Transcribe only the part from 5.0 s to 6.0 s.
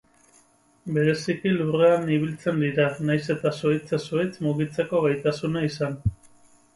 gaitasuna izan.